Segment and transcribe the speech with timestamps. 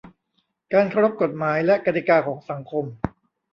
[0.73, 2.85] การเคารพกฎหมายและกติกาของสังคม